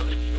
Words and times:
respectively. 0.00 0.29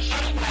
Shut 0.00 0.36
up! 0.38 0.43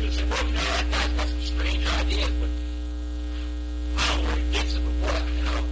It's 0.00 0.20
a 0.20 0.24
guy's 0.26 1.08
got 1.16 1.28
some 1.28 1.40
strange 1.42 1.84
ideas, 1.84 2.30
but 2.38 2.48
I 3.96 4.06
don't 4.06 4.22
know 4.22 4.28
where 4.28 4.36
he 4.38 4.52
gets 4.52 4.76
it, 4.76 4.82
but 4.84 4.94
boy, 5.02 5.26
you 5.36 5.42
know, 5.42 5.64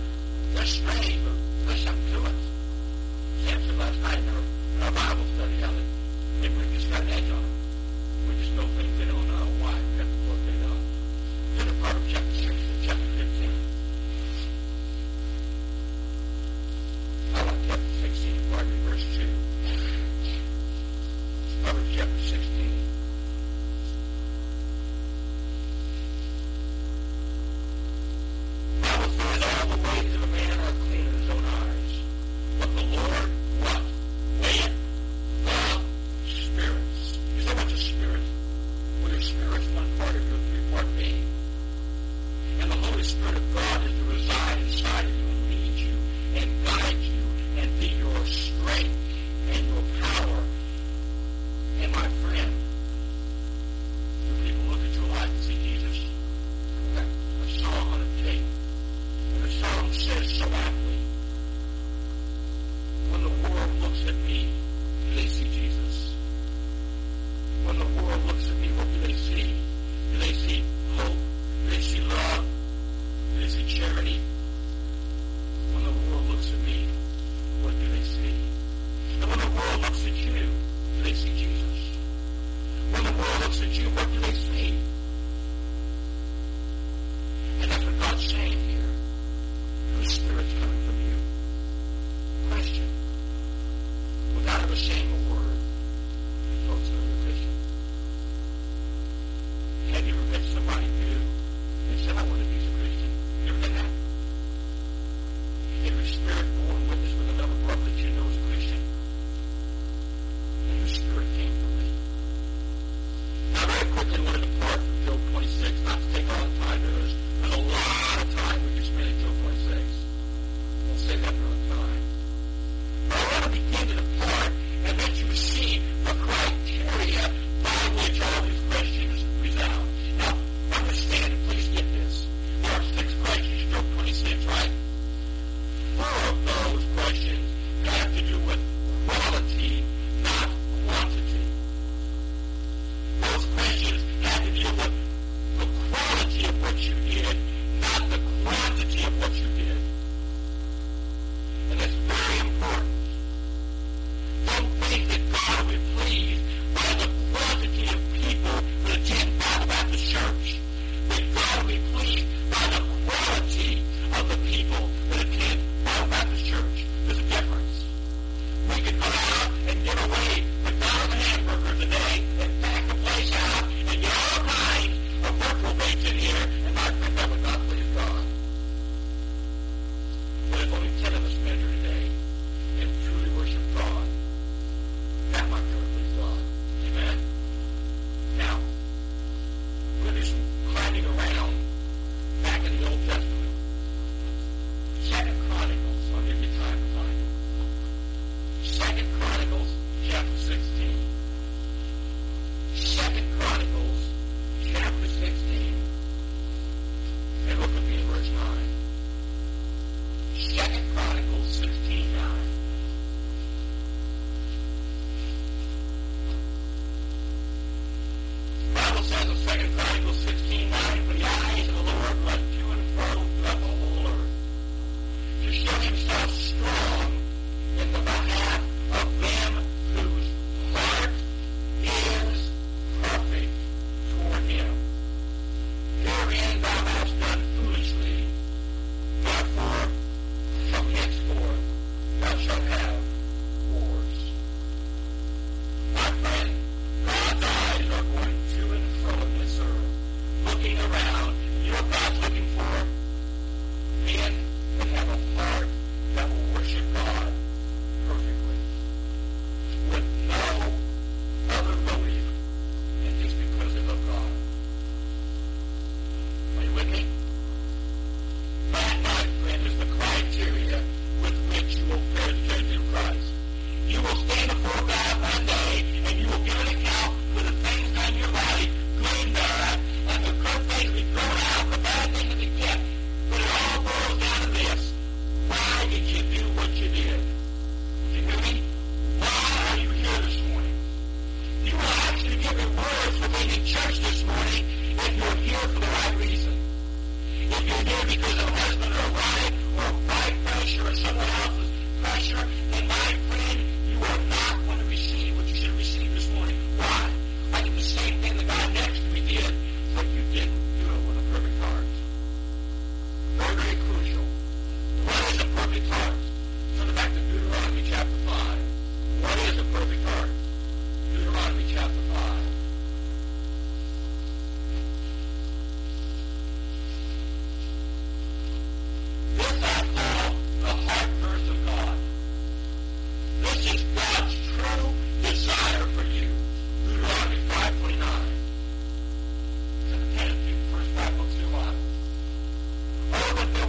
they're 0.52 0.66
strange, 0.66 1.18
but 1.22 1.32
there's 1.66 1.84
something 1.84 2.12
to 2.12 2.26
it. 2.26 2.34
Samson 3.44 3.78
last 3.78 4.00
night 4.02 4.18
in 4.18 4.28
our, 4.28 4.42
in 4.74 4.82
our 4.82 4.90
Bible 4.90 5.26
study, 5.36 5.54
how 5.62 5.70
they, 5.70 5.86
they 6.40 6.48
really 6.48 6.74
just 6.74 6.90
got 6.90 7.02
an 7.02 7.08
edge 7.10 7.30
on 7.30 7.38
them. 7.38 7.54
We 8.28 8.34
just 8.34 8.52
know 8.54 8.66
things 8.66 8.98
they 8.98 9.04
don't 9.04 9.28
know 9.28 9.46
why. 9.62 9.78
We 9.92 9.98
have 10.02 10.10
to 10.10 10.18
work 10.26 10.42
it 10.50 10.58
out. 10.66 10.82
Then 11.54 11.80
part 11.80 11.94
of 11.94 12.02
chapter 12.08 12.45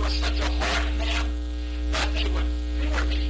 was 0.08 0.16
such 0.20 0.40
a 0.40 0.46
hard 0.50 0.98
man 0.98 1.26
that 1.92 2.14
they 2.14 2.24
would 2.30 2.46
fear 2.80 3.04
me 3.06 3.30